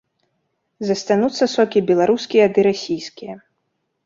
Застануцца 0.87 1.43
сокі 1.57 1.83
беларускія 1.93 2.45
ды 2.57 2.65
расійскія. 2.71 3.33